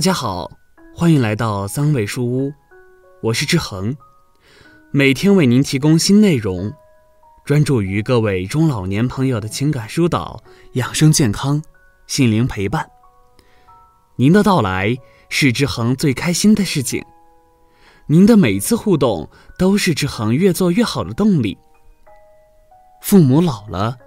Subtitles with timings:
[0.00, 0.50] 大家好，
[0.96, 2.54] 欢迎来到三味书屋，
[3.20, 3.94] 我是志恒，
[4.92, 6.72] 每天为您提供新内容，
[7.44, 10.42] 专注于各位中老年朋友的情感疏导、
[10.72, 11.62] 养生健康、
[12.06, 12.88] 心灵陪伴。
[14.16, 14.96] 您的到来
[15.28, 17.04] 是志恒最开心的事情，
[18.06, 19.28] 您的每次互动
[19.58, 21.58] 都是志恒越做越好的动力。
[23.02, 23.98] 父母老了，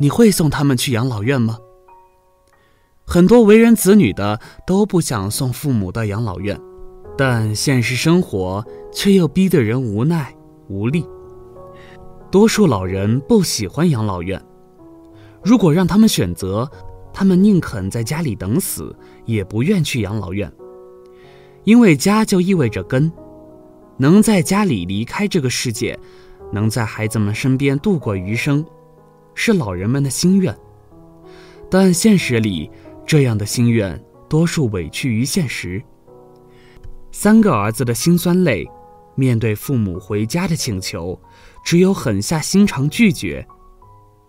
[0.00, 1.56] 你会送他们去养老院吗？
[3.12, 6.56] 很多为人子女的都不想送父母到养老院，
[7.18, 10.32] 但现实生活却又逼得人无奈
[10.68, 11.04] 无力。
[12.30, 14.40] 多数老人不喜欢养老院，
[15.42, 16.70] 如果让他们选择，
[17.12, 20.48] 他们宁肯在家里等死，也不愿去养老院。
[21.64, 23.10] 因为家就意味着根，
[23.96, 25.98] 能在家里离开这个世界，
[26.52, 28.64] 能在孩子们身边度过余生，
[29.34, 30.56] 是老人们的心愿。
[31.68, 32.68] 但现实里，
[33.06, 35.82] 这样的心愿，多数委屈于现实。
[37.12, 38.64] 三个儿子的辛酸泪，
[39.16, 41.20] 面对父母回家的请求，
[41.64, 43.46] 只有狠下心肠拒绝。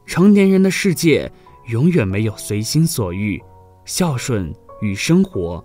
[0.05, 1.31] 成年人的世界，
[1.67, 3.41] 永远没有随心所欲，
[3.85, 5.63] 孝顺与生活，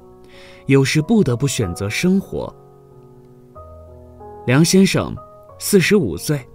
[0.67, 2.55] 有时不得不选择生活。
[4.47, 5.17] 梁先生，
[5.59, 6.47] 四十五岁，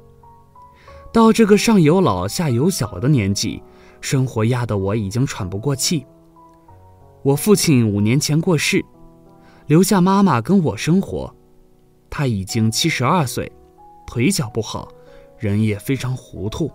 [1.12, 3.62] 到这个上有老下有小的年纪，
[4.00, 6.06] 生活压得我已经喘不过气。
[7.24, 8.84] 我父亲五年前过世，
[9.68, 11.34] 留下妈妈跟我生活。
[12.10, 13.50] 他已经七十二岁，
[14.08, 14.88] 腿脚不好，
[15.38, 16.72] 人也非常糊涂。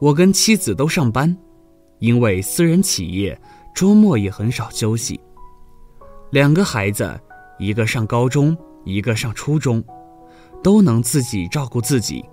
[0.00, 1.36] 我跟妻子都上班，
[1.98, 3.38] 因为私人企业，
[3.74, 5.20] 周末也很少休息。
[6.30, 7.20] 两个孩子，
[7.58, 9.84] 一个上高中，一个上初中，
[10.62, 12.24] 都能自己照顾自己。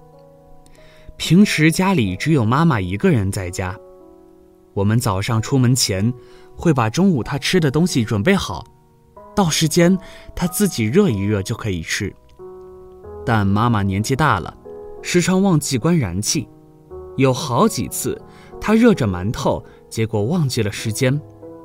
[1.18, 3.78] 平时家里只有妈妈一个人在家。
[4.74, 6.14] 我们早上出门前，
[6.60, 8.66] 会把中午他吃的东西准备好，
[9.34, 9.98] 到时间
[10.36, 12.14] 他自己热一热就可以吃。
[13.26, 14.54] 但妈妈年纪大了，
[15.02, 16.50] 时常忘记关燃气，
[17.16, 18.22] 有好几次
[18.60, 21.20] 她热着馒头，结果忘记了时间，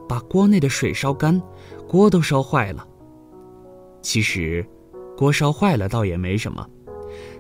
[0.09, 1.43] 把锅内的水烧干，
[1.88, 2.87] 锅都烧坏了。
[4.00, 4.65] 其实，
[5.16, 6.65] 锅烧坏了倒也没什么，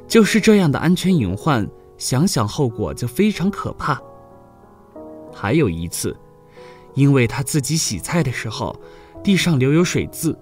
[0.08, 4.00] 就是这样的安全隐患，想想后果就非常可怕。
[5.32, 6.16] 还有一次，
[6.94, 8.74] 因为他自己洗菜的时候，
[9.22, 10.38] 地上留有水渍，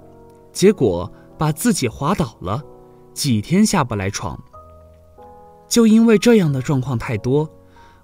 [0.52, 2.62] 结果把自己滑倒了，
[3.12, 4.38] 几天下不来床。
[5.68, 7.48] 就因为这样的状况太多，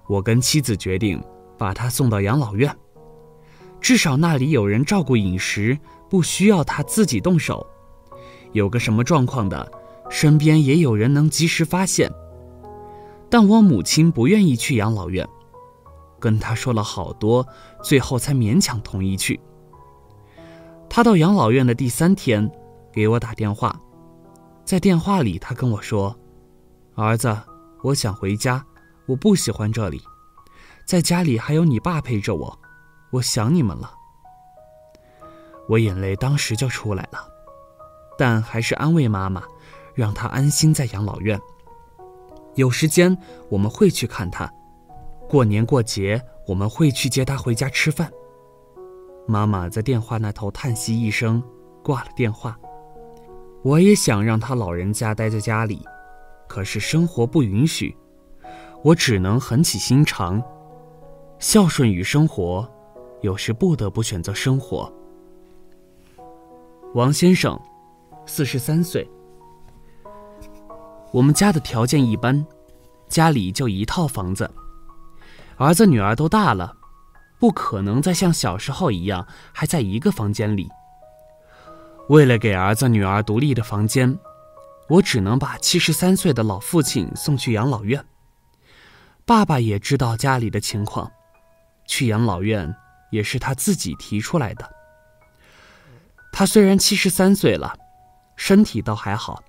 [0.07, 1.23] 我跟妻子决定
[1.57, 2.75] 把他送到养老院，
[3.79, 5.77] 至少那里有人照顾饮食，
[6.09, 7.65] 不需要他自己动手。
[8.53, 9.71] 有个什么状况的，
[10.09, 12.11] 身边也有人能及时发现。
[13.29, 15.27] 但我母亲不愿意去养老院。
[16.19, 17.47] 跟他说了好多，
[17.81, 19.39] 最后才勉强同意去。
[20.89, 22.49] 他到养老院的第三天，
[22.91, 23.79] 给我打电话，
[24.65, 26.15] 在电话里他跟我说
[26.95, 27.35] ：“儿子，
[27.83, 28.63] 我想回家，
[29.05, 30.01] 我不喜欢这里，
[30.85, 32.59] 在家里还有你爸陪着我，
[33.11, 33.93] 我想你们了。”
[35.69, 37.19] 我眼泪当时就出来了，
[38.17, 39.43] 但还是安慰妈妈，
[39.93, 41.39] 让她安心在养老院。
[42.55, 43.15] 有时间
[43.49, 44.51] 我们会去看他。
[45.29, 48.11] 过年过节，我们会去接他回家吃饭。
[49.27, 51.43] 妈妈在电话那头叹息一声，
[51.83, 52.57] 挂了电话。
[53.61, 55.85] 我也想让他老人家待在家里，
[56.47, 57.95] 可是生活不允许，
[58.83, 60.41] 我只能狠起心肠。
[61.37, 62.67] 孝顺与生活，
[63.21, 64.91] 有时不得不选择生活。
[66.95, 67.59] 王先生，
[68.25, 69.07] 四十三岁。
[71.11, 72.43] 我们家的条件一般，
[73.07, 74.49] 家里就一套房子。
[75.59, 76.73] 儿子女儿都大了，
[77.37, 80.69] 不可能再像小时候一样还在一个房间里。
[82.07, 84.17] 为了给儿子女儿独立的房间，
[84.87, 88.03] 我只能把七十三岁的老父亲送去养老院。
[89.25, 91.11] 爸爸也知道家里的情况，
[91.85, 92.73] 去养老院
[93.11, 94.67] 也是他自己提出来的。
[96.31, 97.75] 他虽然七十三岁了，
[98.37, 99.43] 身体倒还好，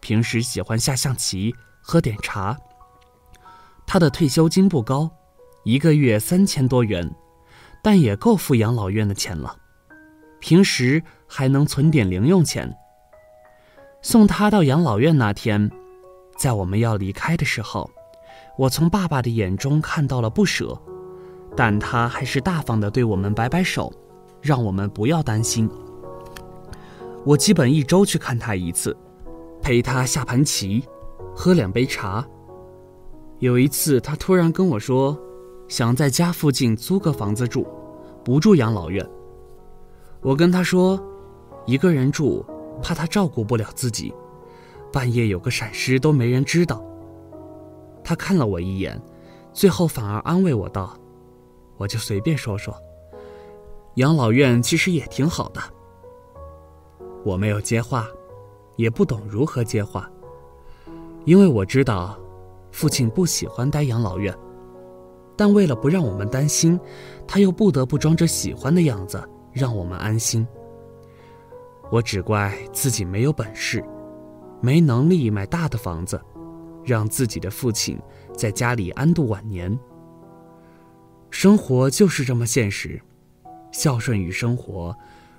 [0.00, 2.56] 平时喜欢下象棋、喝点茶。
[3.86, 5.10] 他的退休金不高。
[5.64, 7.10] 一个月三千多元，
[7.82, 9.56] 但也够付养老院的钱了。
[10.38, 12.70] 平时还能存点零用钱。
[14.02, 15.70] 送他到养老院那天，
[16.36, 17.90] 在我们要离开的时候，
[18.58, 20.78] 我从爸爸的眼中看到了不舍，
[21.56, 23.90] 但他还是大方的对我们摆摆手，
[24.42, 25.66] 让我们不要担心。
[27.24, 28.94] 我基本一周去看他一次，
[29.62, 30.84] 陪他下盘棋，
[31.34, 32.22] 喝两杯茶。
[33.38, 35.18] 有一次，他突然跟我说。
[35.68, 37.66] 想在家附近租个房子住，
[38.24, 39.06] 不住养老院。
[40.20, 41.02] 我跟他说，
[41.66, 42.44] 一个人住，
[42.82, 44.14] 怕他照顾不了自己，
[44.92, 46.84] 半夜有个闪失都没人知道。
[48.02, 49.00] 他看了我一眼，
[49.52, 50.96] 最后反而安慰我道
[51.78, 52.74] ：“我就随便说说，
[53.94, 55.60] 养老院其实也挺好的。”
[57.24, 58.06] 我没有接话，
[58.76, 60.10] 也不懂如何接话，
[61.24, 62.18] 因为我知道，
[62.70, 64.36] 父亲不喜欢待养老院，
[65.36, 66.78] 但为了不让我们担心，
[67.26, 69.22] 他又不得不装着喜欢的样子
[69.52, 70.46] 让我们安心。
[71.90, 73.84] 我只怪自己没有本事，
[74.60, 76.20] 没能力买大的房子。
[76.84, 77.98] 让自己的父亲
[78.36, 79.74] 在家里安度晚年。
[81.30, 83.00] 生活就是这么现实，
[83.72, 84.94] 孝顺与生活，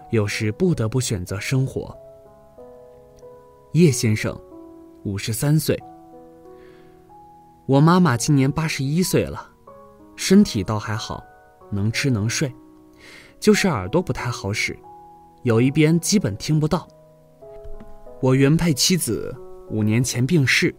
[0.10, 1.96] 有时不得不选择生活。
[3.74, 4.36] 叶先生，
[5.04, 5.80] 五十三岁。
[7.68, 9.48] 我妈妈今年八十一岁了，
[10.16, 11.24] 身体倒还好，
[11.72, 12.54] 能吃能睡，
[13.40, 14.78] 就是耳朵不太好使，
[15.44, 16.88] 有一边基本听不到。
[18.22, 19.36] 我原配妻子
[19.70, 20.74] 五年前病逝。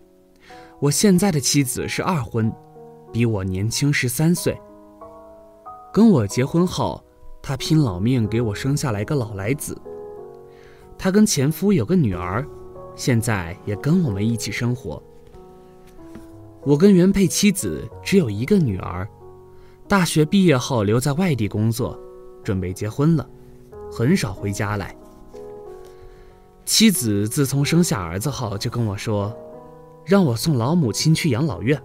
[0.78, 2.52] 我现在的妻子是二婚，
[3.12, 4.58] 比我年轻十三岁。
[5.92, 7.02] 跟我结婚后，
[7.42, 9.80] 她拼老命给我生下来个老来子。
[10.98, 12.46] 她跟前夫有个女儿，
[12.94, 15.02] 现在也跟我们一起生活。
[16.62, 19.08] 我跟原配妻子只有一个女儿，
[19.88, 21.98] 大学毕业后留在外地工作，
[22.42, 23.28] 准备结婚了，
[23.92, 24.96] 很少回家来。
[26.64, 29.34] 妻子自从生下儿子后，就跟我说。
[30.04, 31.82] 让我送老母亲去养老院，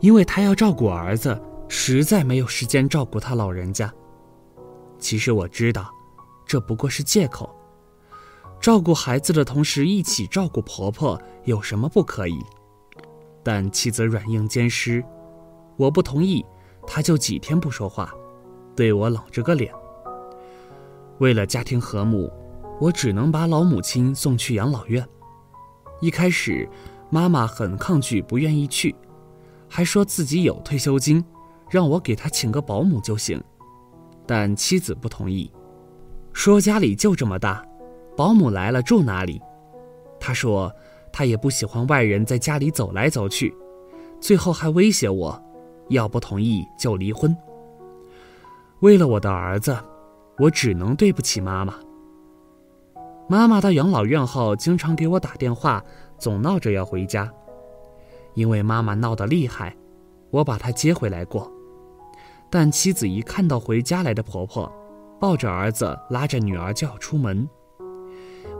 [0.00, 3.92] 因为她要照顾儿子，实在没有时间照顾他老人家。
[4.98, 5.90] 其实我知道，
[6.46, 7.54] 这不过是借口。
[8.58, 12.38] 照顾孩子的同时一起照顾婆婆有什么不可以？
[13.42, 15.04] 但妻子软硬兼施，
[15.76, 16.42] 我不同意，
[16.86, 18.14] 他就几天不说话，
[18.74, 19.72] 对我冷着个脸。
[21.18, 22.32] 为了家庭和睦，
[22.80, 25.06] 我只能把老母亲送去养老院。
[26.00, 26.68] 一开始。
[27.08, 28.92] 妈妈很抗拒，不愿意去，
[29.68, 31.24] 还说自己有退休金，
[31.70, 33.40] 让我给她请个保姆就行。
[34.26, 35.48] 但妻子不同意，
[36.32, 37.64] 说家里就这么大，
[38.16, 39.40] 保姆来了住哪里？
[40.18, 40.70] 她说
[41.12, 43.56] 她也不喜欢外人在家里走来走去，
[44.20, 45.40] 最后还威胁我，
[45.88, 47.36] 要不同意就离婚。
[48.80, 49.76] 为了我的儿子，
[50.38, 51.74] 我只能对不起妈妈。
[53.28, 55.82] 妈妈到养老院后，经常给我打电话。
[56.18, 57.30] 总闹着要回家，
[58.32, 59.76] 因为妈妈闹得厉害，
[60.30, 61.52] 我把她接回来过。
[62.48, 64.72] 但妻子一看到回家来的婆婆，
[65.20, 67.46] 抱着儿子拉着女儿就要出门，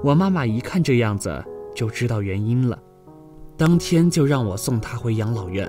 [0.04, 1.42] 我妈妈一看这样子
[1.74, 2.78] 就知道原因了，
[3.56, 5.66] 当天就让我送她回养老院，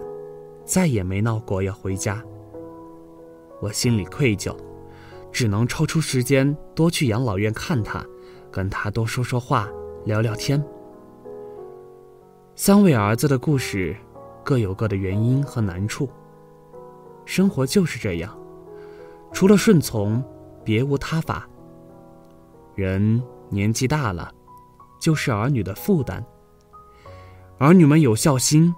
[0.67, 2.21] 再也没闹过要回家。
[3.61, 4.55] 我心里愧疚，
[5.31, 8.05] 只能抽出时间多去养老院看他，
[8.51, 9.69] 跟他多说说话，
[10.03, 10.61] 聊聊天。
[12.53, 13.95] 三位儿子的故事，
[14.43, 16.09] 各有各的原因和难处。
[17.23, 18.37] 生活就是这样，
[19.31, 20.23] 除了顺从，
[20.65, 21.47] 别无他法。
[22.75, 24.31] 人年纪大了，
[24.99, 26.23] 就是儿女的负担。
[27.57, 28.73] 儿女们有孝心，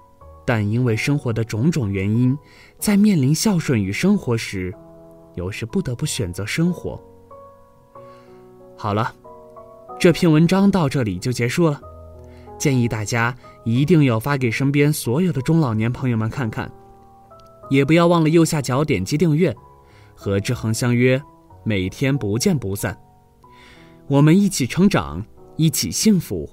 [0.50, 2.36] 但因为生活的种种原因，
[2.79, 4.74] 在面临孝顺与生活时，
[5.36, 7.00] 有时不得不选择生活。
[8.75, 9.13] 好了，
[10.00, 11.79] 这篇文章到这里就结束了。
[12.58, 16.72] 建议大家一定要发给身边所有的中老年朋友们看看，
[17.70, 19.56] 也不要忘了右下角点击订阅，
[20.15, 21.22] 和志恒相约，
[21.63, 23.00] 每天不见不散。
[24.08, 25.24] 我们一起成长，
[25.58, 26.50] 一起幸福。